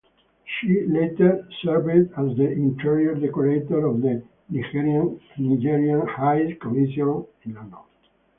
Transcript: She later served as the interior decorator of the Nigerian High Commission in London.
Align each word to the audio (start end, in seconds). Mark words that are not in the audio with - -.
She 0.45 0.83
later 0.87 1.47
served 1.61 2.11
as 2.17 2.35
the 2.35 2.51
interior 2.51 3.13
decorator 3.13 3.85
of 3.85 4.01
the 4.01 4.23
Nigerian 4.49 6.07
High 6.07 6.57
Commission 6.59 7.27
in 7.43 7.53
London. 7.53 7.79